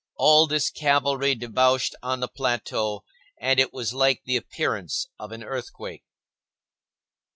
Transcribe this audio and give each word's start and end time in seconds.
All 0.15 0.47
this 0.47 0.71
cavalry 0.71 1.35
debouched 1.35 1.93
on 2.01 2.21
the 2.21 2.27
plateau, 2.27 3.03
and 3.39 3.59
it 3.59 3.71
was 3.71 3.93
like 3.93 4.23
the 4.25 4.35
appearance 4.35 5.05
of 5.19 5.31
an 5.31 5.43
earthquake. 5.43 6.05